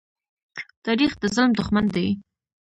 [0.85, 2.07] تاریخ د ظلم دښمن دی.